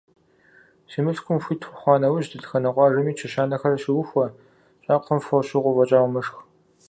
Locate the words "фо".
5.25-5.35